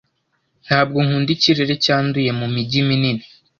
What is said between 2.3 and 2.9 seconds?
mumijyi